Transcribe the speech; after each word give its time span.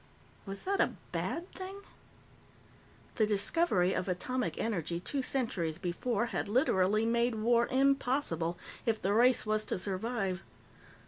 Was 0.47 0.63
that 0.63 0.81
a 0.81 0.95
bad 1.11 1.51
thing? 1.53 1.81
The 3.17 3.27
discovery 3.27 3.93
of 3.93 4.07
atomic 4.09 4.57
energy, 4.57 4.99
two 4.99 5.21
centuries 5.21 5.77
before, 5.77 6.25
had 6.33 6.47
literally 6.47 7.05
made 7.05 7.35
war 7.35 7.67
impossible, 7.67 8.57
if 8.87 8.99
the 8.99 9.13
race 9.13 9.45
was 9.45 9.63
to 9.65 9.77
survive. 9.77 10.41